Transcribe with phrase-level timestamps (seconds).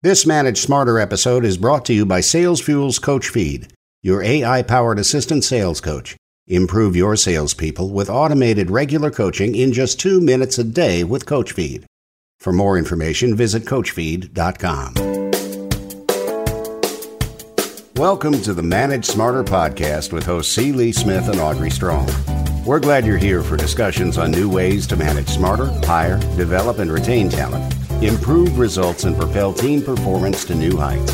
[0.00, 5.00] This Manage Smarter episode is brought to you by SalesFuel's Coach Feed, your AI powered
[5.00, 6.16] assistant sales coach.
[6.46, 11.50] Improve your salespeople with automated regular coaching in just two minutes a day with Coach
[11.50, 11.84] Feed.
[12.38, 14.94] For more information, visit CoachFeed.com.
[17.96, 20.70] Welcome to the Manage Smarter podcast with hosts C.
[20.70, 22.08] Lee Smith and Audrey Strong.
[22.64, 26.92] We're glad you're here for discussions on new ways to manage smarter, hire, develop, and
[26.92, 31.12] retain talent, improve results, and propel team performance to new heights.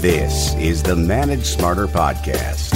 [0.00, 2.72] This is the Manage Smarter podcast.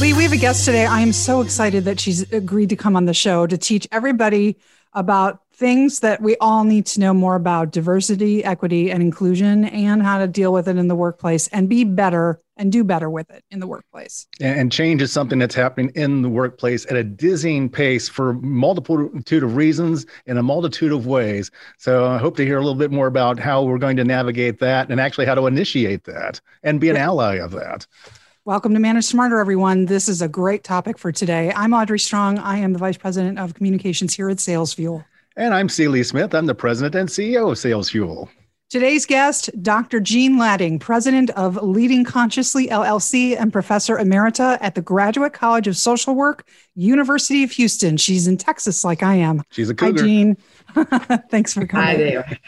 [0.00, 0.86] Lee, we have a guest today.
[0.86, 4.56] I am so excited that she's agreed to come on the show to teach everybody
[4.92, 10.02] about things that we all need to know more about diversity, equity, and inclusion, and
[10.02, 13.30] how to deal with it in the workplace and be better and do better with
[13.30, 14.26] it in the workplace.
[14.40, 19.42] And change is something that's happening in the workplace at a dizzying pace for multitude
[19.42, 21.50] of reasons in a multitude of ways.
[21.76, 24.58] So I hope to hear a little bit more about how we're going to navigate
[24.60, 27.86] that and actually how to initiate that and be an ally of that.
[28.46, 29.84] Welcome to Manage Smarter, everyone.
[29.84, 31.52] This is a great topic for today.
[31.54, 32.38] I'm Audrey Strong.
[32.38, 35.04] I am the Vice President of Communications here at SalesFuel.
[35.36, 36.02] And I'm C.
[36.02, 36.34] Smith.
[36.34, 38.28] I'm the President and CEO of SalesFuel.
[38.68, 39.98] Today's guest, Dr.
[39.98, 45.76] Jean Latting, President of Leading Consciously LLC and Professor Emerita at the Graduate College of
[45.76, 47.96] Social Work, University of Houston.
[47.96, 49.42] She's in Texas, like I am.
[49.50, 50.02] She's a cougar.
[50.02, 50.36] Hi, Jean.
[51.30, 51.84] Thanks for coming.
[51.84, 52.38] Hi there.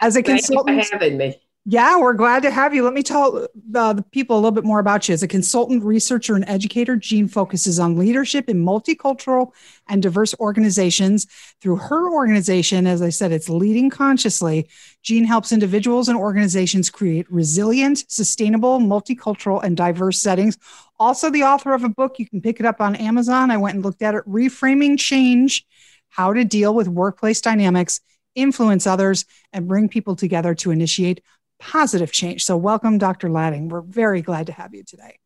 [0.00, 1.40] As a Thank consultant, you for having me.
[1.64, 2.82] Yeah, we're glad to have you.
[2.82, 5.12] Let me tell uh, the people a little bit more about you.
[5.12, 9.52] As a consultant, researcher, and educator, Jean focuses on leadership in multicultural
[9.86, 11.26] and diverse organizations.
[11.60, 14.66] Through her organization, as I said, it's Leading Consciously.
[15.02, 20.56] Jean helps individuals and organizations create resilient, sustainable, multicultural, and diverse settings.
[20.98, 23.50] Also, the author of a book, you can pick it up on Amazon.
[23.50, 25.66] I went and looked at it Reframing Change
[26.08, 28.00] How to Deal with Workplace Dynamics,
[28.34, 31.20] Influence Others, and Bring People Together to Initiate
[31.58, 32.44] positive change.
[32.44, 33.30] So, welcome, Dr.
[33.30, 33.68] Latting.
[33.68, 35.18] We're very glad to have you today.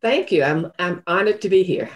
[0.00, 0.42] Thank you.
[0.42, 1.90] I'm I'm honored to be here.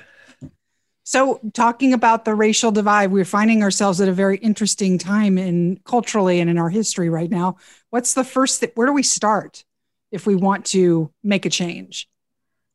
[1.06, 5.78] So, talking about the racial divide, we're finding ourselves at a very interesting time in
[5.84, 7.56] culturally and in our history right now.
[7.90, 9.64] What's the first that where do we start
[10.10, 12.08] if we want to make a change?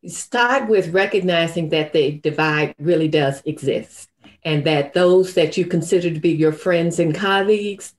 [0.06, 4.10] Start with recognizing that the divide really does exist
[4.44, 7.96] and that those that you consider to be your friends and colleagues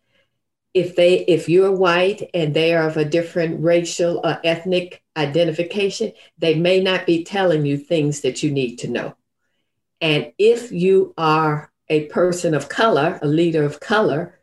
[0.75, 6.13] if they if you're white and they are of a different racial or ethnic identification
[6.39, 9.17] they may not be telling you things that you need to know.
[10.01, 14.39] And if you are a person of color a leader of color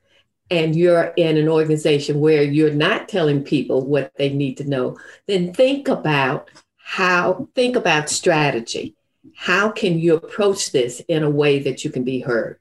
[0.50, 4.98] and you're in an organization where you're not telling people what they need to know
[5.28, 8.96] then think about how think about strategy.
[9.36, 12.60] How can you approach this in a way that you can be heard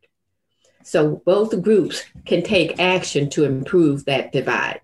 [0.86, 4.80] so both groups can take action to improve that divide.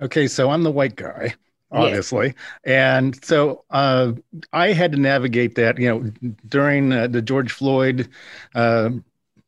[0.00, 1.34] Okay, so I'm the white guy,
[1.72, 2.34] obviously, yes.
[2.64, 4.12] and so uh,
[4.52, 5.76] I had to navigate that.
[5.78, 8.08] You know, during uh, the George Floyd,
[8.54, 8.90] uh,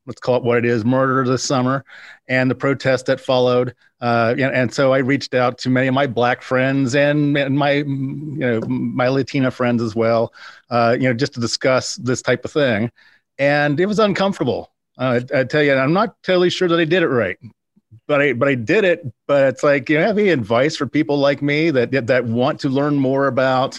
[0.06, 1.84] let's call it what it is, murder this summer,
[2.26, 3.72] and the protest that followed.
[4.00, 7.72] Uh, and so I reached out to many of my black friends and, and my,
[7.72, 10.34] you know, my Latina friends as well.
[10.68, 12.90] Uh, you know, just to discuss this type of thing,
[13.38, 16.84] and it was uncomfortable uh, I, I, tell you, I'm not totally sure that I
[16.84, 17.36] did it right,
[18.06, 19.06] but I but I did it.
[19.26, 22.60] But it's like, you know, have any advice for people like me that that want
[22.60, 23.78] to learn more about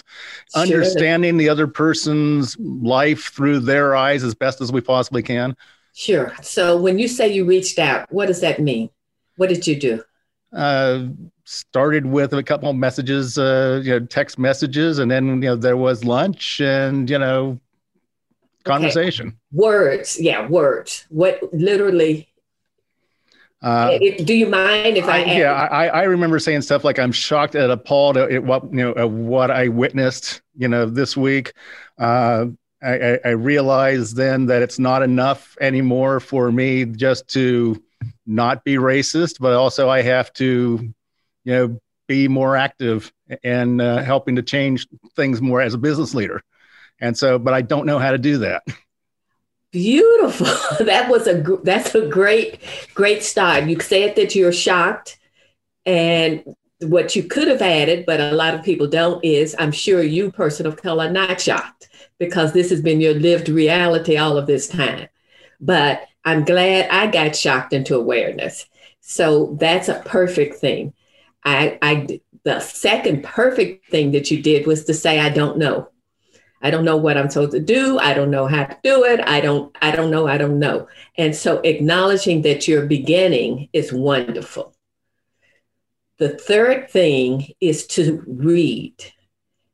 [0.52, 0.62] sure.
[0.62, 5.56] understanding the other person's life through their eyes as best as we possibly can?
[5.94, 6.32] Sure.
[6.42, 8.90] So when you say you reached out, what does that mean?
[9.36, 10.04] What did you do?
[10.52, 11.06] Uh,
[11.44, 15.56] started with a couple of messages, uh, you know, text messages, and then you know
[15.56, 17.58] there was lunch, and you know
[18.64, 19.28] conversation.
[19.28, 19.36] Okay.
[19.52, 21.06] Words, yeah, words.
[21.08, 22.28] What literally?
[23.60, 25.22] Uh, if, do you mind if I?
[25.22, 28.78] I yeah, I, I remember saying stuff like, "I'm shocked and appalled at what you
[28.78, 31.52] know at what I witnessed." You know, this week.
[31.98, 32.46] Uh,
[32.80, 37.82] I, I realized then that it's not enough anymore for me just to
[38.24, 40.92] not be racist, but also I have to,
[41.44, 43.12] you know, be more active
[43.42, 46.42] and uh, helping to change things more as a business leader.
[47.00, 48.62] And so, but I don't know how to do that.
[49.70, 50.46] Beautiful.
[50.84, 52.60] that was a that's a great
[52.94, 53.64] great start.
[53.64, 55.18] You said that you're shocked,
[55.84, 56.42] and
[56.80, 60.30] what you could have added, but a lot of people don't, is I'm sure you,
[60.30, 64.68] person of color, not shocked because this has been your lived reality all of this
[64.68, 65.08] time.
[65.60, 68.66] But I'm glad I got shocked into awareness.
[69.00, 70.92] So that's a perfect thing.
[71.44, 75.88] I, I the second perfect thing that you did was to say I don't know.
[76.60, 77.98] I don't know what I'm supposed to do.
[77.98, 79.20] I don't know how to do it.
[79.20, 80.26] I don't, I don't know.
[80.26, 80.88] I don't know.
[81.16, 84.74] And so acknowledging that you're beginning is wonderful.
[86.18, 88.94] The third thing is to read.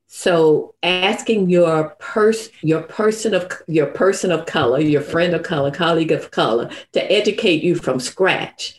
[0.06, 5.70] So asking your pers- your person of your person of color, your friend of color,
[5.70, 8.78] colleague of color to educate you from scratch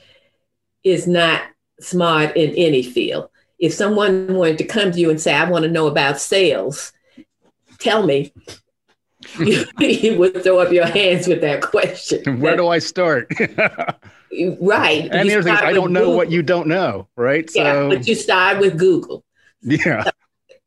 [0.84, 1.42] is not
[1.82, 3.30] smart in any field.
[3.60, 6.94] If someone wanted to come to you and say, I want to know about sales,
[7.86, 8.34] tell me.
[9.40, 12.40] you, you would throw up your hands with that question.
[12.42, 13.32] Where do I start?
[13.40, 15.08] right.
[15.12, 16.18] And the other thing is, I don't know Google.
[16.18, 17.50] what you don't know, right?
[17.56, 19.24] Yeah, so, but you start with Google.
[19.62, 20.04] Yeah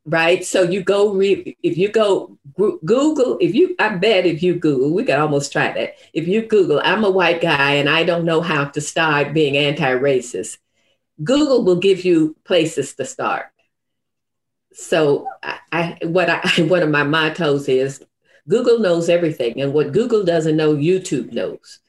[0.09, 0.45] right?
[0.45, 4.93] So you go read, if you go Google, if you, I bet if you Google,
[4.93, 5.97] we could almost try that.
[6.15, 9.57] If you Google, I'm a white guy and I don't know how to start being
[9.57, 10.59] anti racist,
[11.23, 13.47] Google will give you places to start.
[14.73, 18.05] So I, I, what I, one of my mottos is
[18.49, 19.61] Google knows everything.
[19.61, 21.81] And what Google doesn't know, YouTube knows.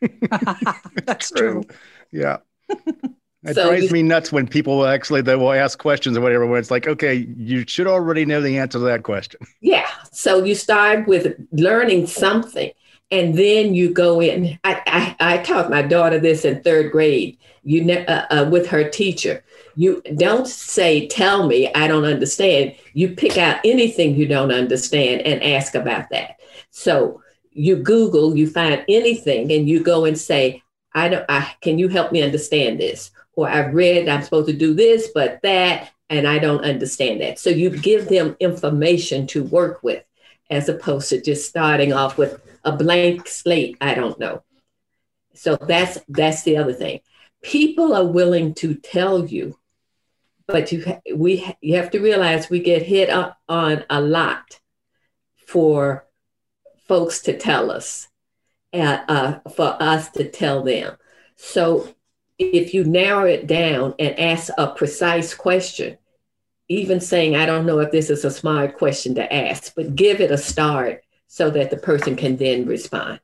[1.06, 1.64] That's true.
[2.10, 2.38] Yeah.
[3.42, 6.46] It so drives you, me nuts when people actually they will ask questions or whatever.
[6.46, 9.40] Where it's like, okay, you should already know the answer to that question.
[9.62, 9.88] Yeah.
[10.12, 12.70] So you start with learning something,
[13.10, 14.58] and then you go in.
[14.64, 17.38] I I, I taught my daughter this in third grade.
[17.62, 19.44] You ne- uh, uh, with her teacher.
[19.76, 25.22] You don't say, "Tell me, I don't understand." You pick out anything you don't understand
[25.22, 26.40] and ask about that.
[26.70, 27.22] So
[27.52, 30.62] you Google, you find anything, and you go and say,
[30.94, 31.24] "I don't.
[31.28, 33.10] I can you help me understand this?"
[33.40, 37.38] or I've read I'm supposed to do this, but that, and I don't understand that.
[37.38, 40.04] So you give them information to work with
[40.50, 43.76] as opposed to just starting off with a blank slate.
[43.80, 44.42] I don't know.
[45.34, 47.00] So that's that's the other thing.
[47.42, 49.58] People are willing to tell you,
[50.46, 50.84] but you
[51.14, 54.60] we you have to realize we get hit up on a lot
[55.46, 56.06] for
[56.86, 58.08] folks to tell us,
[58.72, 60.96] uh, uh, for us to tell them.
[61.36, 61.88] So
[62.38, 65.98] if you narrow it down and ask a precise question,
[66.68, 70.20] even saying, I don't know if this is a smart question to ask, but give
[70.20, 71.02] it a start
[71.32, 73.20] so that the person can then respond.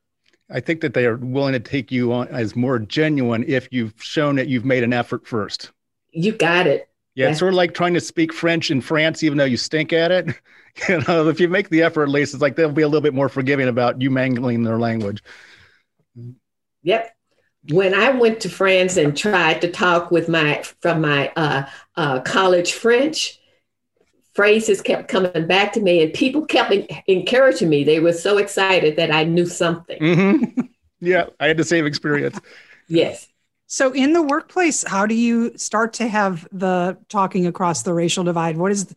[0.48, 3.94] I think that they are willing to take you on as more genuine if you've
[3.98, 5.72] shown that you've made an effort first.
[6.12, 6.88] You got it.
[7.16, 9.92] Yeah, it's sort of like trying to speak French in France, even though you stink
[9.92, 10.28] at it.
[10.90, 13.00] You know, if you make the effort, at least it's like they'll be a little
[13.00, 15.22] bit more forgiving about you mangling their language.
[16.82, 17.16] Yep
[17.70, 21.64] when I went to France and tried to talk with my from my uh,
[21.96, 23.40] uh, college French,
[24.36, 26.72] phrases kept coming back to me, and people kept
[27.08, 27.82] encouraging me.
[27.82, 29.98] They were so excited that I knew something.
[29.98, 30.60] Mm-hmm.
[30.98, 32.40] Yeah, I had the same experience.
[32.88, 33.28] yes.
[33.66, 38.24] So, in the workplace, how do you start to have the talking across the racial
[38.24, 38.56] divide?
[38.56, 38.94] What is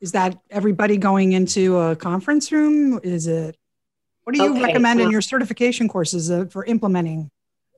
[0.00, 0.38] is that?
[0.48, 2.98] Everybody going into a conference room?
[3.02, 3.54] Is it?
[4.24, 7.30] What do you okay, recommend well, in your certification courses uh, for implementing?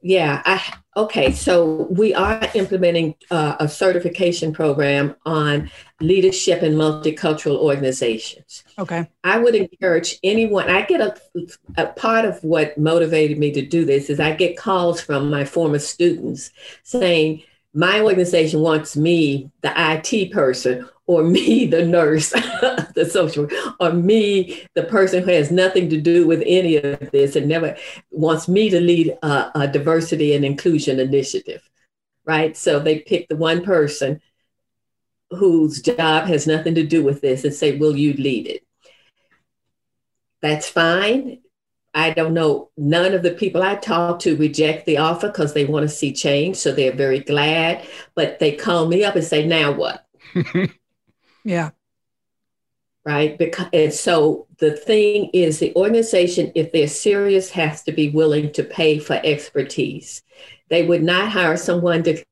[0.07, 0.63] Yeah, I,
[0.99, 1.33] okay.
[1.33, 8.65] So we are implementing uh, a certification program on leadership in multicultural organizations.
[8.79, 9.09] Okay.
[9.25, 10.69] I would encourage anyone.
[10.69, 11.17] I get a,
[11.79, 15.47] a part of what motivated me to do this is I get calls from my
[15.47, 16.51] former students
[16.83, 17.43] saying,
[17.73, 22.31] my organization wants me, the IT person, or me, the nurse,
[22.95, 23.49] the social,
[23.79, 27.77] or me, the person who has nothing to do with any of this and never
[28.11, 31.63] wants me to lead a, a diversity and inclusion initiative,
[32.25, 32.57] right?
[32.57, 34.21] So they pick the one person
[35.31, 38.67] whose job has nothing to do with this and say, Will you lead it?
[40.41, 41.41] That's fine.
[41.95, 42.71] I don't know.
[42.77, 46.13] None of the people I talk to reject the offer because they want to see
[46.13, 46.57] change.
[46.57, 47.87] So they're very glad.
[48.15, 50.07] But they call me up and say, Now what?
[51.45, 51.71] Yeah.
[53.05, 53.37] Right.
[53.37, 58.51] Because and so the thing is the organization, if they're serious, has to be willing
[58.53, 60.23] to pay for expertise.
[60.71, 62.25] They would not hire someone to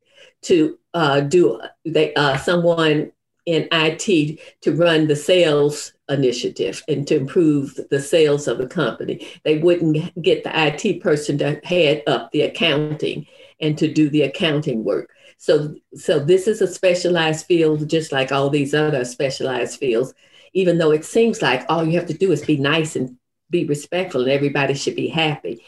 [0.42, 3.12] to uh, do they uh, someone
[3.44, 9.26] in IT to run the sales initiative and to improve the sales of the company.
[9.44, 13.26] They wouldn't get the IT person to head up the accounting
[13.60, 15.10] and to do the accounting work.
[15.42, 20.14] So, so this is a specialized field, just like all these other specialized fields.
[20.52, 23.16] Even though it seems like all you have to do is be nice and
[23.50, 25.60] be respectful, and everybody should be happy.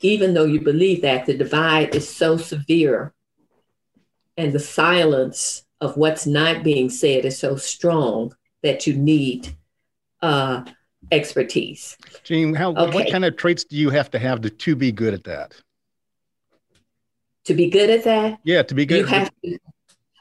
[0.00, 3.14] Even though you believe that, the divide is so severe,
[4.36, 8.34] and the silence of what's not being said is so strong
[8.64, 9.56] that you need
[10.22, 10.64] uh,
[11.12, 11.96] expertise.
[12.24, 12.92] Jean, how okay.
[12.92, 15.54] what kind of traits do you have to have to, to be good at that?
[17.44, 18.38] To be good at that.
[18.44, 18.98] Yeah, to be good.
[18.98, 19.58] You have to.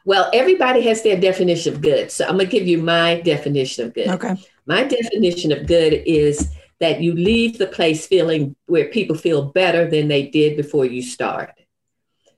[0.06, 2.12] Well, everybody has their definition of good.
[2.12, 4.08] So I'm going to give you my definition of good.
[4.08, 4.36] Okay.
[4.66, 6.50] My definition of good is
[6.80, 11.02] that you leave the place feeling where people feel better than they did before you
[11.02, 11.54] start.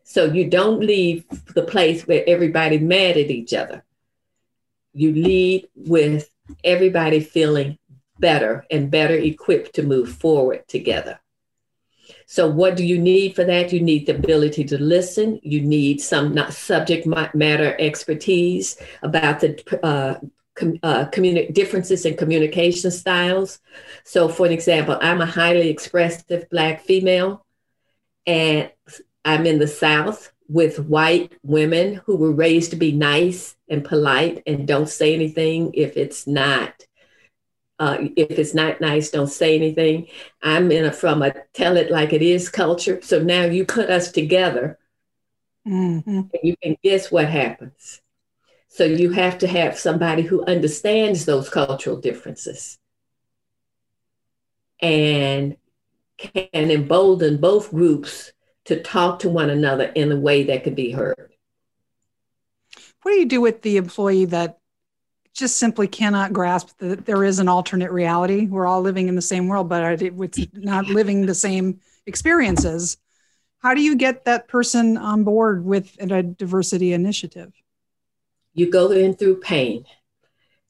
[0.04, 1.24] So you don't leave
[1.54, 3.84] the place where everybody mad at each other.
[4.94, 6.30] You lead with
[6.64, 7.78] everybody feeling
[8.20, 11.20] better and better equipped to move forward together.
[12.32, 13.74] So, what do you need for that?
[13.74, 15.42] You need the ability to listen.
[15.44, 19.52] You need some not subject matter expertise about the
[19.84, 20.16] uh,
[20.56, 23.60] com, uh, communi- differences in communication styles.
[24.06, 27.46] So, for an example, I'm a highly expressive Black female,
[28.26, 28.72] and
[29.26, 34.42] I'm in the South with white women who were raised to be nice and polite
[34.48, 36.82] and don't say anything if it's not
[37.82, 40.06] uh, if it's not nice, don't say anything.
[40.44, 43.02] I'm in a from a tell it like it is culture.
[43.02, 44.78] So now you put us together,
[45.68, 46.10] mm-hmm.
[46.10, 48.00] and you can guess what happens.
[48.68, 52.78] So you have to have somebody who understands those cultural differences
[54.80, 55.58] and
[56.20, 58.32] can embolden both groups
[58.66, 61.34] to talk to one another in a way that can be heard.
[63.02, 64.61] What do you do with the employee that
[65.34, 68.48] just simply cannot grasp that there is an alternate reality.
[68.48, 72.98] We're all living in the same world, but it's not living the same experiences.
[73.60, 77.54] How do you get that person on board with a diversity initiative?
[78.54, 79.86] You go in through pain.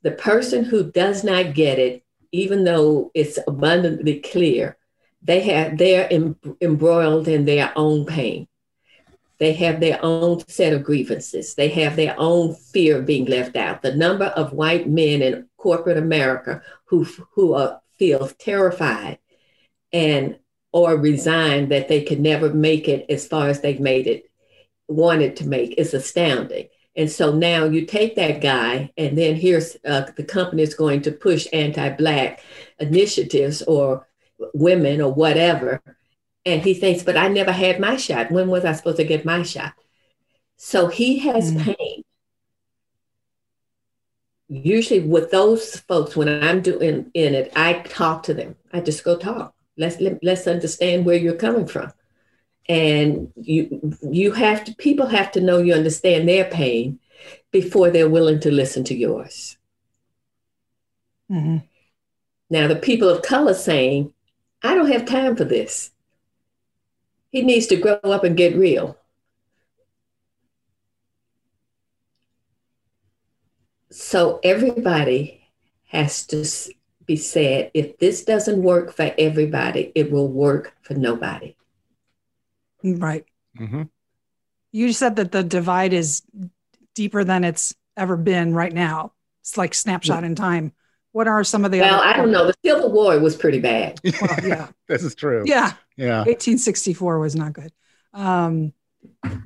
[0.04, 4.78] The person who does not get it, even though it's abundantly clear,
[5.22, 6.10] they have they're
[6.62, 8.48] embroiled in their own pain.
[9.42, 11.56] They have their own set of grievances.
[11.56, 13.82] They have their own fear of being left out.
[13.82, 19.18] The number of white men in corporate America who, who are, feel terrified
[19.92, 20.38] and
[20.72, 24.30] or resigned that they could never make it as far as they've made it,
[24.88, 26.68] wanted to make is astounding.
[26.96, 31.02] And so now you take that guy, and then here's uh, the company is going
[31.02, 32.44] to push anti Black
[32.80, 34.08] initiatives or
[34.54, 35.82] women or whatever
[36.46, 38.32] and he thinks, but I never had my shot.
[38.32, 39.74] When was I supposed to get my shot?
[40.58, 41.76] So he has mm.
[41.76, 42.04] pain.
[44.48, 48.56] Usually with those folks, when I'm doing in it, I talk to them.
[48.74, 49.54] I just go talk.
[49.78, 51.92] Let's let, let's understand where you're coming from.
[52.68, 57.00] And you you have to people have to know you understand their pain
[57.52, 59.58] before they're willing to listen to yours.
[61.32, 61.58] Mm-hmm.
[62.50, 64.14] Now the people of color saying,
[64.62, 65.92] I don't have time for this.
[67.32, 68.98] He needs to grow up and get real.
[73.90, 75.42] So everybody
[75.88, 76.46] has to
[77.06, 81.56] be said if this doesn't work for everybody, it will work for nobody.
[82.84, 83.26] Right.
[83.60, 83.84] Mm-hmm.
[84.72, 86.24] You said that the divide is
[86.96, 89.14] deeper than it's ever been right now.
[89.42, 90.74] It's like snapshot in time.
[91.12, 92.00] What are some of the well?
[92.00, 92.48] I don't know.
[92.48, 94.00] The Civil War was pretty bad.
[94.04, 95.44] Well, yeah, this is true.
[95.46, 96.20] Yeah, yeah.
[96.20, 97.72] 1864 was not good.
[98.14, 98.74] Um,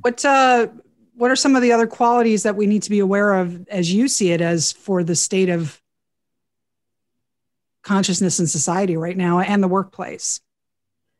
[0.02, 0.68] what uh,
[1.16, 3.92] what are some of the other qualities that we need to be aware of, as
[3.92, 5.82] you see it, as for the state of
[7.82, 10.42] consciousness in society right now and the workplace?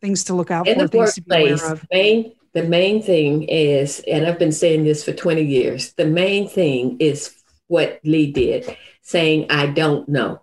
[0.02, 0.88] Things to look out in for.
[0.88, 5.92] the workplace, main the main thing is, and I've been saying this for 20 years.
[5.94, 7.35] The main thing is
[7.68, 10.42] what Lee did saying, I don't know.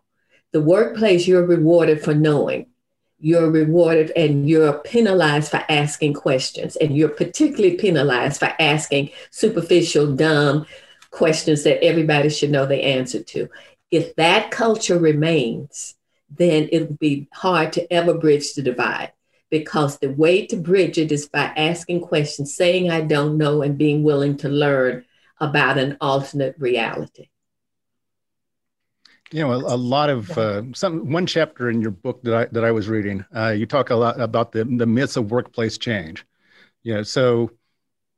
[0.53, 2.67] The workplace, you're rewarded for knowing.
[3.19, 6.77] You're rewarded and you're penalized for asking questions.
[6.77, 10.67] And you're particularly penalized for asking superficial, dumb
[11.11, 13.49] questions that everybody should know the answer to.
[13.91, 15.95] If that culture remains,
[16.31, 19.13] then it will be hard to ever bridge the divide
[19.51, 23.77] because the way to bridge it is by asking questions, saying I don't know, and
[23.77, 25.05] being willing to learn
[25.43, 27.29] about an alternate reality.
[29.33, 32.45] You know, a, a lot of uh, some one chapter in your book that I
[32.53, 35.79] that I was reading, uh, you talk a lot about the the myths of workplace
[35.79, 36.25] change.
[36.83, 37.51] You know, so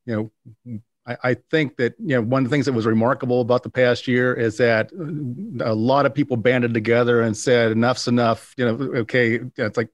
[0.06, 0.30] you
[0.66, 3.62] know, I, I think that you know one of the things that was remarkable about
[3.62, 8.52] the past year is that a lot of people banded together and said enough's enough.
[8.56, 9.90] You know, okay, it's like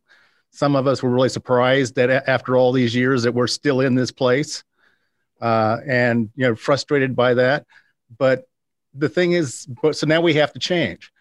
[0.53, 3.95] some of us were really surprised that after all these years that we're still in
[3.95, 4.65] this place,
[5.41, 7.67] uh, and you know, frustrated by that.
[8.19, 8.45] But
[8.95, 11.13] the thing is, but so now we have to change.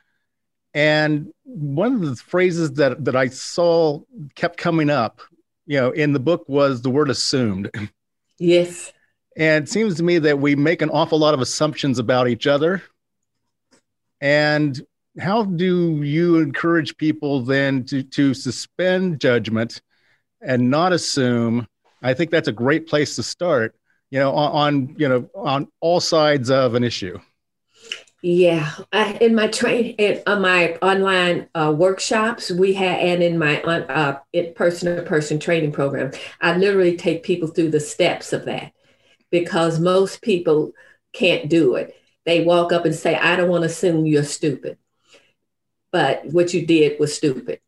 [0.74, 4.02] And one of the phrases that that I saw
[4.36, 5.22] kept coming up,
[5.66, 7.72] you know, in the book was the word assumed.
[8.38, 8.94] Yes.
[9.36, 12.48] And it seems to me that we make an awful lot of assumptions about each
[12.48, 12.82] other.
[14.22, 14.80] And
[15.20, 19.82] how do you encourage people then to, to suspend judgment
[20.42, 21.68] and not assume?
[22.02, 23.76] I think that's a great place to start,
[24.12, 27.20] you know, on, on you know, on all sides of an issue.
[28.22, 33.38] Yeah, I, in my train, in uh, my online uh, workshops, we had, and in
[33.38, 34.20] my on, uh,
[34.56, 36.12] person to person training program,
[36.42, 38.74] I literally take people through the steps of that.
[39.32, 40.74] because most people
[41.14, 41.96] can't do it.
[42.26, 44.78] They walk up and say, I don't want to assume you're stupid,
[45.92, 47.60] but what you did was stupid.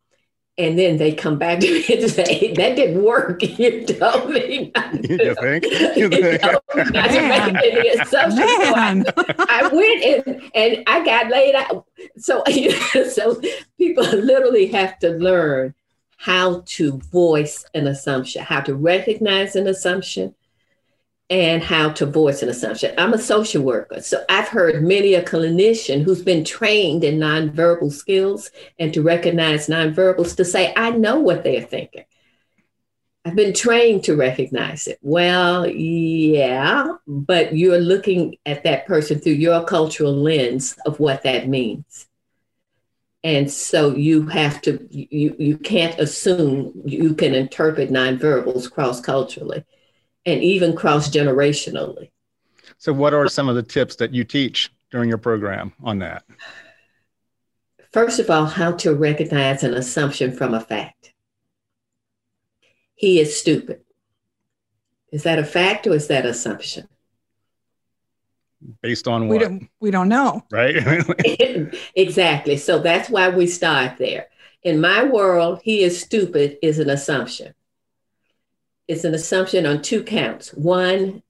[0.57, 3.41] And then they come back to me and say, That didn't work.
[3.61, 5.65] You told me not to, You think?
[5.95, 6.41] You think?
[6.41, 8.39] not to make any assumptions.
[8.39, 11.85] So I, I went and, and I got laid out.
[12.17, 12.43] So,
[13.09, 13.41] so
[13.77, 15.73] people literally have to learn
[16.17, 20.35] how to voice an assumption, how to recognize an assumption,
[21.31, 22.93] and how to voice an assumption.
[22.97, 27.93] I'm a social worker, so I've heard many a clinician who's been trained in nonverbal
[27.93, 32.03] skills and to recognize nonverbals to say, I know what they're thinking.
[33.23, 34.99] I've been trained to recognize it.
[35.01, 41.47] Well, yeah, but you're looking at that person through your cultural lens of what that
[41.47, 42.07] means.
[43.23, 49.63] And so you have to, you, you can't assume you can interpret nonverbals cross culturally
[50.25, 52.11] and even cross generationally.
[52.77, 56.23] So, what are some of the tips that you teach during your program on that?
[57.91, 61.13] First of all, how to recognize an assumption from a fact.
[62.95, 63.81] He is stupid.
[65.11, 66.87] Is that a fact or is that assumption?
[68.81, 69.29] Based on what?
[69.29, 69.43] We what?
[69.43, 70.45] don't we don't know.
[70.51, 70.75] Right?
[71.95, 72.57] exactly.
[72.57, 74.27] So that's why we start there.
[74.63, 77.53] In my world, he is stupid is an assumption.
[78.91, 80.53] It's an assumption on two counts.
[80.53, 81.23] One,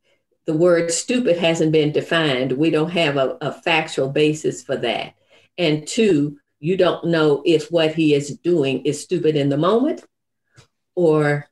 [0.47, 2.53] the word stupid hasn't been defined.
[2.53, 5.13] We don't have a, a factual basis for that.
[5.59, 10.03] And two, you don't know if what he is doing is stupid in the moment
[10.95, 11.45] or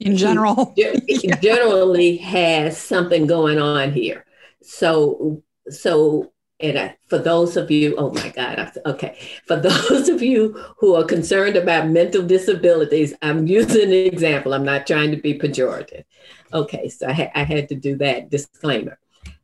[0.00, 0.74] In general.
[0.76, 4.24] ge- generally has something going on here.
[4.64, 10.08] So, so, and I, for those of you, oh my God, I, okay, for those
[10.08, 14.52] of you who are concerned about mental disabilities, I'm using an example.
[14.52, 16.04] I'm not trying to be pejorative.
[16.52, 18.98] Okay, so I, ha- I had to do that disclaimer.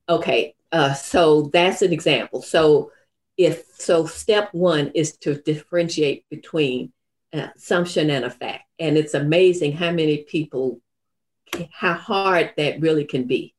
[0.08, 2.42] Okay, uh, so that's an example.
[2.42, 2.92] So,
[3.37, 6.92] if so, step one is to differentiate between
[7.33, 10.81] an assumption and a fact, and it's amazing how many people
[11.72, 13.55] how hard that really can be.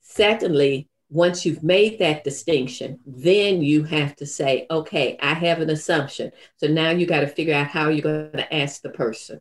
[0.00, 5.68] Secondly, once you've made that distinction, then you have to say, okay, I have an
[5.68, 6.30] assumption.
[6.56, 9.40] So now you got to figure out how you're going to ask the person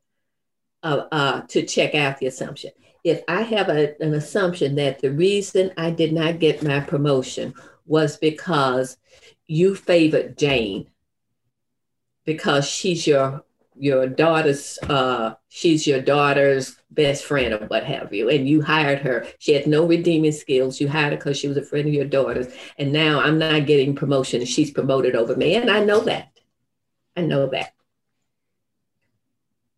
[0.82, 2.72] uh, uh, to check out the assumption.
[3.04, 7.54] If I have a, an assumption that the reason I did not get my promotion
[7.86, 8.98] was because
[9.46, 10.90] you favored Jane
[12.26, 13.44] because she's your
[13.80, 18.30] your daughter's uh she's your daughter's best friend or what have you.
[18.30, 19.26] And you hired her.
[19.40, 20.82] She had no redeeming skills.
[20.82, 22.54] You hired her because she was a friend of your daughter's.
[22.78, 24.44] And now i'm not getting promotion.
[24.46, 25.56] She's promoted over me.
[25.56, 26.32] And i know that.
[27.16, 27.74] I know that.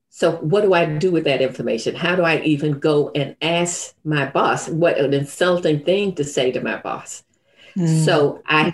[0.10, 1.96] So what do i do with that information?
[1.96, 4.68] How do i even go and ask my boss?
[4.68, 7.24] What an insulting thing to say to my boss.
[7.78, 8.04] Mm.
[8.04, 8.74] so I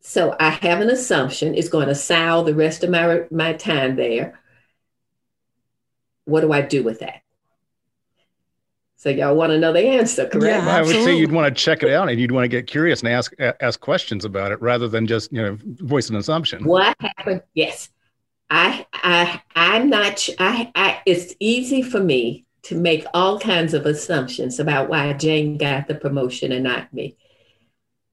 [0.00, 3.96] so I have an assumption it's going to sow the rest of my my time
[3.96, 4.40] there.
[6.24, 7.22] What do I do with that?
[8.96, 10.64] So y'all want to know the answer, correct?
[10.64, 10.76] Yeah.
[10.76, 13.00] I would say you'd want to check it out and you'd want to get curious
[13.00, 16.64] and ask ask questions about it rather than just you know voice an assumption.
[16.64, 17.42] What happened?
[17.54, 17.88] Yes.
[18.50, 23.74] I I I'm not ch- I I it's easy for me to make all kinds
[23.74, 27.16] of assumptions about why Jane got the promotion and not me.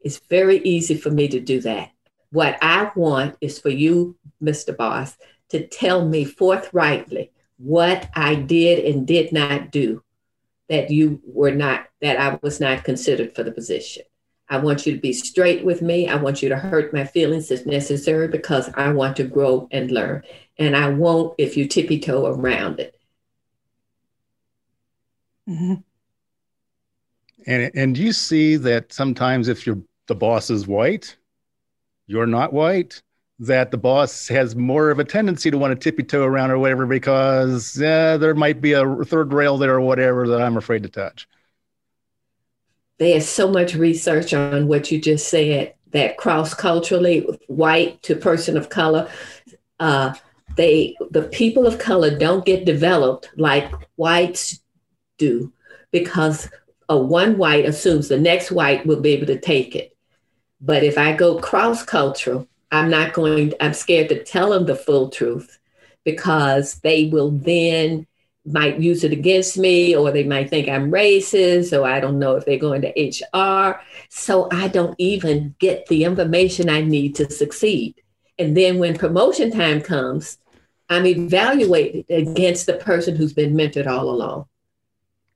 [0.01, 1.91] It's very easy for me to do that.
[2.31, 4.75] What I want is for you, Mr.
[4.75, 5.17] Boss,
[5.49, 10.03] to tell me forthrightly what I did and did not do
[10.69, 14.03] that you were not that I was not considered for the position.
[14.49, 16.07] I want you to be straight with me.
[16.07, 19.91] I want you to hurt my feelings if necessary because I want to grow and
[19.91, 20.23] learn.
[20.57, 22.95] And I won't if you tippy toe around it.
[25.49, 25.83] Mhm.
[27.45, 31.17] And and you see that sometimes if you're the boss is white,
[32.07, 33.01] you're not white,
[33.39, 36.57] that the boss has more of a tendency to want to tippy toe around or
[36.57, 40.89] whatever because there might be a third rail there or whatever that I'm afraid to
[40.89, 41.27] touch.
[42.97, 48.57] There's so much research on what you just said that cross culturally, white to person
[48.57, 49.09] of color,
[49.79, 50.13] uh,
[50.55, 54.59] they the people of color don't get developed like whites
[55.17, 55.53] do
[55.91, 56.49] because
[56.89, 59.95] a one white assumes the next white will be able to take it.
[60.59, 64.75] But if I go cross cultural, I'm not going, I'm scared to tell them the
[64.75, 65.59] full truth
[66.03, 68.07] because they will then
[68.45, 72.35] might use it against me or they might think I'm racist or I don't know
[72.37, 72.89] if they're going to
[73.35, 73.81] HR.
[74.09, 77.95] So I don't even get the information I need to succeed.
[78.39, 80.37] And then when promotion time comes,
[80.89, 84.45] I'm evaluated against the person who's been mentored all along.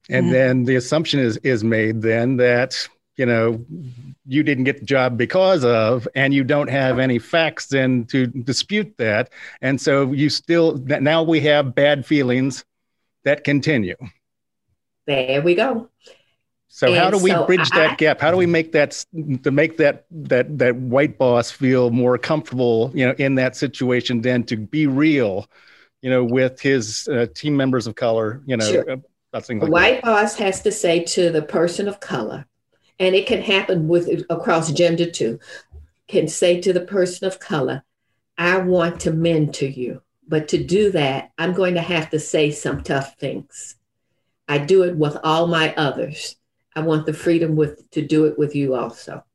[0.09, 0.33] and mm-hmm.
[0.33, 3.63] then the assumption is is made then that you know
[4.25, 8.27] you didn't get the job because of and you don't have any facts then to
[8.27, 9.31] dispute that
[9.61, 12.63] and so you still now we have bad feelings
[13.23, 13.95] that continue
[15.07, 15.89] there we go
[16.67, 19.03] so and how do we so bridge I, that gap how do we make that
[19.43, 24.21] to make that that that white boss feel more comfortable you know in that situation
[24.21, 25.47] than to be real
[26.01, 28.91] you know with his uh, team members of color you know sure.
[28.91, 28.97] uh,
[29.33, 30.03] like white that.
[30.03, 32.45] boss has to say to the person of color
[33.01, 35.39] and it can happen with across gender too,
[36.07, 37.83] can say to the person of color,
[38.37, 40.03] I want to mentor you.
[40.27, 43.75] But to do that, I'm going to have to say some tough things.
[44.47, 46.35] I do it with all my others.
[46.75, 49.25] I want the freedom with to do it with you also.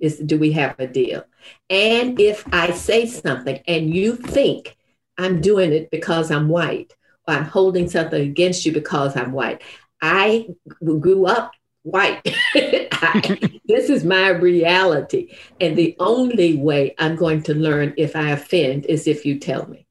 [0.00, 1.24] Is do we have a deal?
[1.70, 4.76] And if I say something and you think
[5.16, 6.92] I'm doing it because I'm white,
[7.28, 9.62] or I'm holding something against you because I'm white,
[10.00, 10.48] I
[10.82, 11.52] grew up
[11.82, 12.20] white.
[12.54, 15.34] I, this is my reality.
[15.60, 19.66] And the only way I'm going to learn if I offend is if you tell
[19.66, 19.86] me.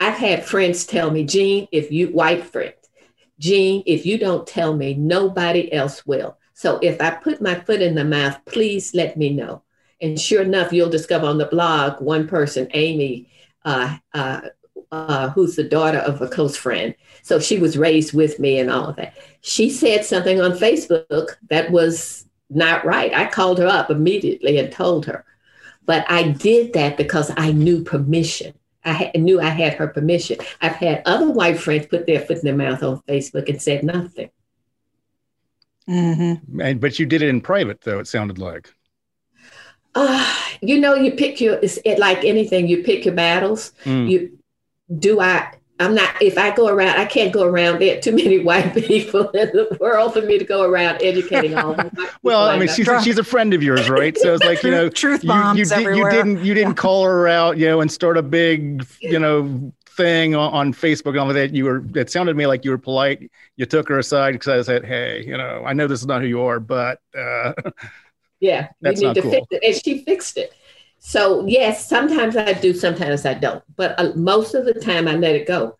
[0.00, 2.74] I've had friends tell me, Jean, if you, white friends,
[3.40, 6.38] Jean, if you don't tell me, nobody else will.
[6.54, 9.62] So if I put my foot in the mouth, please let me know.
[10.00, 13.28] And sure enough, you'll discover on the blog one person, Amy,
[13.64, 14.40] uh, uh,
[14.90, 16.94] uh, who's the daughter of a close friend.
[17.22, 19.14] So she was raised with me and all of that.
[19.40, 23.12] She said something on Facebook that was not right.
[23.14, 25.24] I called her up immediately and told her.
[25.84, 28.54] But I did that because I knew permission.
[28.84, 30.38] I had, knew I had her permission.
[30.60, 33.84] I've had other white friends put their foot in their mouth on Facebook and said
[33.84, 34.30] nothing.
[35.88, 36.60] Mm-hmm.
[36.60, 38.72] And, but you did it in private, though, it sounded like.
[39.94, 43.72] Uh, you know, you pick your, it's like anything, you pick your battles.
[43.84, 44.10] Mm.
[44.10, 44.38] You
[44.98, 48.38] do I I'm not if I go around, I can't go around there too many
[48.44, 52.58] white people in the world for me to go around educating all the Well, I
[52.58, 54.16] mean, she's a, she's a friend of yours, right?
[54.18, 56.10] So it's like, you know, truth bombs you, you, everywhere.
[56.10, 56.82] you didn't you didn't yeah.
[56.82, 61.10] call her out, you know, and start a big, you know, thing on, on Facebook
[61.10, 61.54] and all that.
[61.54, 63.30] You were it sounded to me like you were polite.
[63.56, 66.22] You took her aside because I said, Hey, you know, I know this is not
[66.22, 67.52] who you are, but uh
[68.40, 69.30] yeah, that's you need to cool.
[69.32, 69.62] fix it.
[69.64, 70.52] And she fixed it.
[70.98, 73.62] So yes, sometimes I do, sometimes I don't.
[73.76, 75.76] But uh, most of the time, I let it go.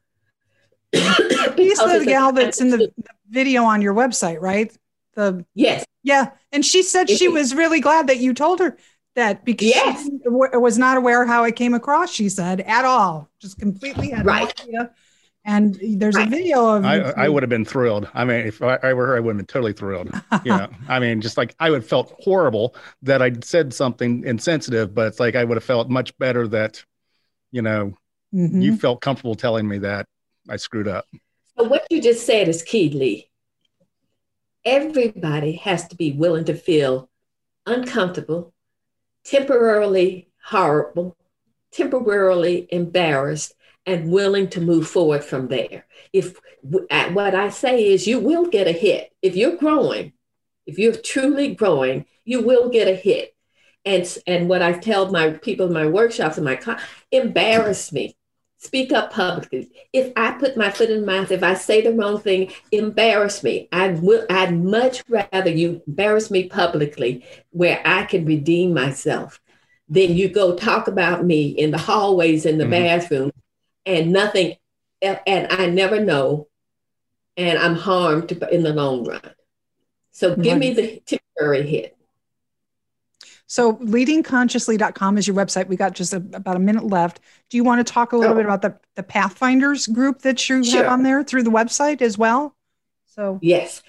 [0.94, 2.92] She's the gal that's in the, the,
[3.28, 4.74] video on your website, right?
[5.14, 6.30] The yes, yeah.
[6.52, 8.78] And she said she was really glad that you told her
[9.16, 10.04] that because yes.
[10.04, 12.10] she was not aware how it came across.
[12.10, 14.52] She said at all, just completely had right.
[14.68, 14.88] No
[15.48, 18.06] and there's a video of I, I would have been thrilled.
[18.12, 20.10] I mean, if I, I were her, I would have been totally thrilled.
[20.44, 20.66] Yeah.
[20.88, 25.06] I mean, just like I would have felt horrible that I said something insensitive, but
[25.06, 26.84] it's like I would have felt much better that,
[27.50, 27.94] you know,
[28.34, 28.60] mm-hmm.
[28.60, 30.04] you felt comfortable telling me that
[30.50, 31.06] I screwed up.
[31.56, 33.30] So what you just said is key, Lee.
[34.66, 37.08] Everybody has to be willing to feel
[37.64, 38.52] uncomfortable,
[39.24, 41.16] temporarily horrible,
[41.72, 43.54] temporarily embarrassed,
[43.88, 45.86] and willing to move forward from there.
[46.12, 49.12] If what I say is, you will get a hit.
[49.22, 50.12] If you're growing,
[50.66, 53.34] if you're truly growing, you will get a hit.
[53.84, 58.14] And, and what I tell my people in my workshops and my class, embarrass me.
[58.60, 59.70] Speak up publicly.
[59.92, 63.44] If I put my foot in my mouth, if I say the wrong thing, embarrass
[63.44, 63.68] me.
[63.70, 64.26] I will.
[64.28, 69.40] I'd much rather you embarrass me publicly, where I can redeem myself,
[69.88, 72.72] than you go talk about me in the hallways, in the mm-hmm.
[72.72, 73.30] bathroom,
[73.88, 74.56] and nothing,
[75.02, 76.46] and I never know,
[77.36, 79.20] and I'm harmed in the long run.
[80.12, 80.60] So give right.
[80.60, 81.96] me the temporary hit.
[83.46, 85.68] So leadingconsciously.com is your website.
[85.68, 87.20] We got just a, about a minute left.
[87.48, 88.36] Do you want to talk a little oh.
[88.36, 90.82] bit about the, the Pathfinders group that you sure.
[90.82, 92.54] have on there through the website as well?
[93.06, 93.82] So yes.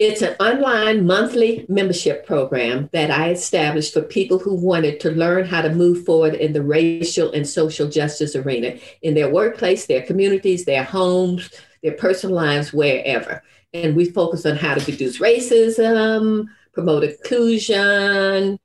[0.00, 5.44] It's an online monthly membership program that I established for people who wanted to learn
[5.44, 10.00] how to move forward in the racial and social justice arena in their workplace, their
[10.00, 11.50] communities, their homes,
[11.82, 13.42] their personal lives, wherever.
[13.74, 18.58] And we focus on how to reduce racism, promote inclusion.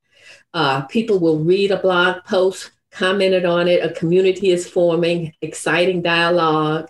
[0.53, 6.01] Uh, people will read a blog post, commented on it, a community is forming, exciting
[6.01, 6.87] dialogue.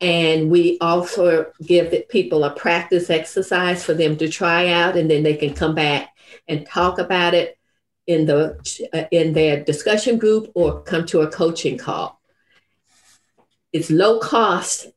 [0.00, 5.22] And we also give people a practice exercise for them to try out, and then
[5.22, 6.10] they can come back
[6.48, 7.58] and talk about it
[8.06, 12.20] in the uh, in their discussion group or come to a coaching call.
[13.72, 14.88] It's low cost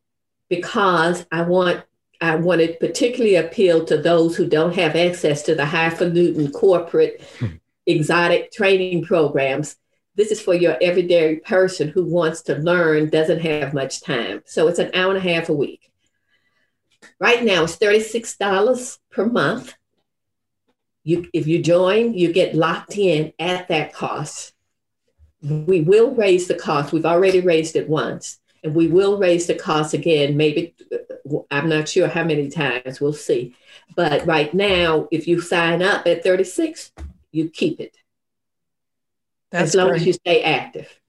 [0.49, 1.83] because I want
[2.21, 7.21] I want to particularly appeal to those who don't have access to the highfalutin corporate
[7.39, 7.47] hmm.
[7.85, 9.75] exotic training programs
[10.15, 14.43] this is for your everyday person who wants to learn, doesn't have much time.
[14.45, 15.91] So it's an hour and a half a week.
[17.19, 19.73] Right now, it's $36 per month.
[21.03, 24.53] You, if you join, you get locked in at that cost.
[25.41, 26.93] We will raise the cost.
[26.93, 30.37] We've already raised it once, and we will raise the cost again.
[30.37, 30.75] Maybe
[31.51, 33.01] I'm not sure how many times.
[33.01, 33.55] We'll see.
[33.95, 36.93] But right now, if you sign up at 36,
[37.31, 37.97] you keep it.
[39.53, 40.01] As long great.
[40.01, 40.99] as you stay active.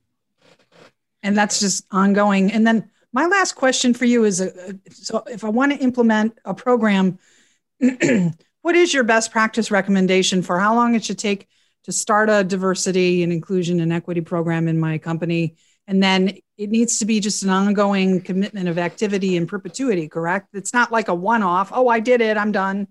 [1.22, 2.52] And that's just ongoing.
[2.52, 6.38] And then my last question for you is uh, so if I want to implement
[6.44, 7.18] a program,
[8.62, 11.48] what is your best practice recommendation for how long it should take
[11.84, 15.56] to start a diversity and inclusion and equity program in my company?
[15.86, 20.48] And then it needs to be just an ongoing commitment of activity and perpetuity, correct?
[20.54, 22.88] It's not like a one off, oh, I did it, I'm done.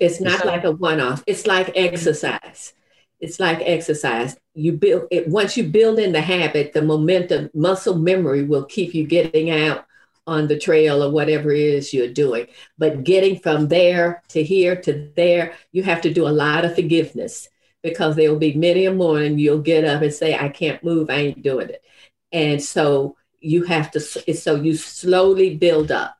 [0.00, 2.74] It's not like a one off, it's like exercise.
[3.22, 4.36] It's like exercise.
[4.54, 8.94] You build it once you build in the habit, the momentum, muscle memory will keep
[8.94, 9.86] you getting out
[10.26, 12.48] on the trail or whatever it is you're doing.
[12.78, 16.74] But getting from there to here to there, you have to do a lot of
[16.74, 17.48] forgiveness
[17.82, 21.08] because there will be many a morning you'll get up and say, I can't move,
[21.08, 21.82] I ain't doing it.
[22.32, 26.16] And so you have to, so you slowly build up.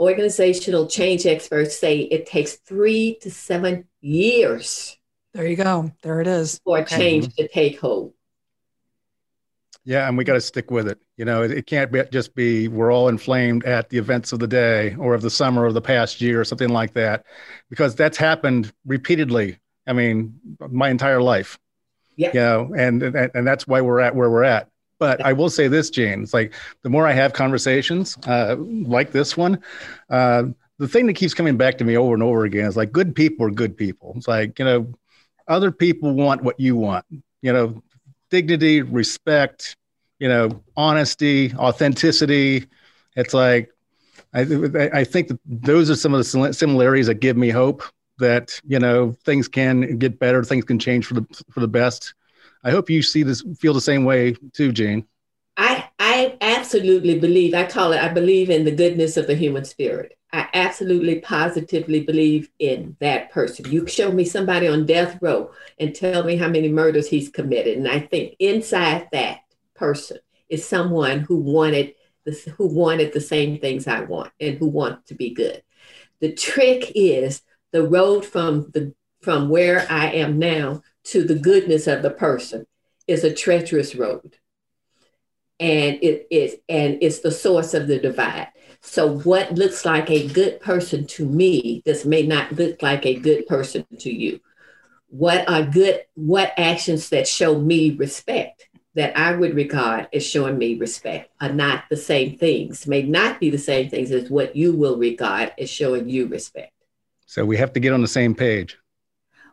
[0.00, 4.96] Organizational change experts say it takes three to seven years.
[5.32, 5.92] There you go.
[6.02, 6.60] There it is.
[6.64, 6.96] For okay.
[6.96, 8.14] change to take hold.
[9.84, 10.98] Yeah, and we got to stick with it.
[11.16, 14.38] You know, it, it can't be, just be we're all inflamed at the events of
[14.38, 17.24] the day or of the summer or the past year or something like that,
[17.70, 19.58] because that's happened repeatedly.
[19.86, 20.38] I mean,
[20.68, 21.58] my entire life.
[22.16, 22.30] Yeah.
[22.34, 24.68] You know, and and, and that's why we're at where we're at.
[24.98, 29.12] But I will say this, Jane, it's like the more I have conversations uh, like
[29.12, 29.60] this one,
[30.10, 30.44] uh,
[30.78, 33.14] the thing that keeps coming back to me over and over again is like good
[33.14, 34.12] people are good people.
[34.16, 34.92] It's like, you know,
[35.50, 37.04] other people want what you want,
[37.42, 37.82] you know,
[38.30, 39.76] dignity, respect,
[40.18, 42.66] you know, honesty, authenticity.
[43.16, 43.70] It's like,
[44.32, 44.42] I,
[44.92, 47.82] I think that those are some of the similarities that give me hope
[48.18, 52.14] that, you know, things can get better, things can change for the, for the best.
[52.62, 55.06] I hope you see this, feel the same way too, Jane.
[55.56, 59.64] I, I absolutely believe, I call it, I believe in the goodness of the human
[59.64, 60.16] spirit.
[60.32, 63.70] I absolutely positively believe in that person.
[63.70, 67.76] You show me somebody on death row and tell me how many murders he's committed.
[67.76, 69.40] And I think inside that
[69.74, 74.66] person is someone who wanted this, who wanted the same things I want and who
[74.66, 75.62] want to be good.
[76.20, 81.86] The trick is the road from the from where I am now to the goodness
[81.86, 82.66] of the person
[83.06, 84.36] is a treacherous road.
[85.58, 88.48] And it is and it's the source of the divide.
[88.80, 93.14] So what looks like a good person to me, this may not look like a
[93.14, 94.40] good person to you.
[95.08, 100.58] What are good, what actions that show me respect that I would regard as showing
[100.58, 104.56] me respect are not the same things, may not be the same things as what
[104.56, 106.72] you will regard as showing you respect.
[107.26, 108.76] So we have to get on the same page.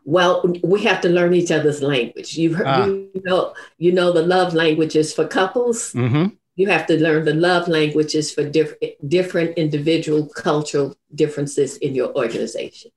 [0.04, 2.36] Well, we have to learn each other's language.
[2.36, 2.86] You've heard, ah.
[2.86, 5.92] you know, you know the love languages for couples.
[5.92, 6.34] Mm-hmm.
[6.58, 12.12] You have to learn the love languages for different different individual cultural differences in your
[12.16, 12.90] organization.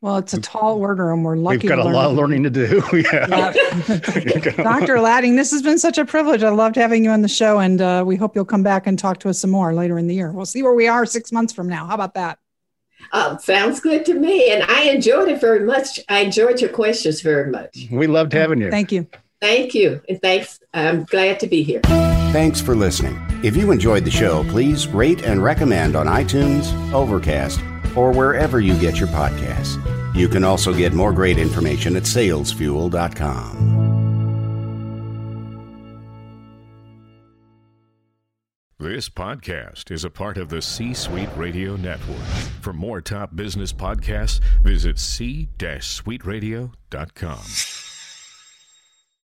[0.00, 1.66] Well, it's a tall order, and we're lucky.
[1.66, 2.82] We've got a lot of learning to do.
[2.92, 3.52] yeah.
[3.88, 4.50] yeah.
[4.56, 5.00] Dr.
[5.00, 6.44] Latting, this has been such a privilege.
[6.44, 8.96] I loved having you on the show, and uh, we hope you'll come back and
[8.96, 10.30] talk to us some more later in the year.
[10.30, 11.86] We'll see where we are six months from now.
[11.86, 12.38] How about that?
[13.10, 14.52] Uh, sounds good to me.
[14.52, 15.98] And I enjoyed it very much.
[16.08, 17.88] I enjoyed your questions very much.
[17.90, 18.70] We loved having you.
[18.70, 19.08] Thank you.
[19.40, 20.00] Thank you.
[20.08, 20.60] And thanks.
[20.72, 21.80] I'm glad to be here.
[22.32, 23.20] Thanks for listening.
[23.44, 27.60] If you enjoyed the show, please rate and recommend on iTunes, Overcast,
[27.94, 29.78] or wherever you get your podcasts.
[30.14, 33.72] You can also get more great information at salesfuel.com.
[38.78, 42.18] This podcast is a part of the C Suite Radio Network.
[42.60, 47.83] For more top business podcasts, visit c-suiteradio.com.